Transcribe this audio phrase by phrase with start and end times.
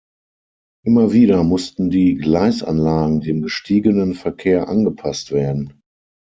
[0.83, 5.83] Immer wieder mussten die Gleisanlagen dem gestiegenen Verkehr angepasst werden.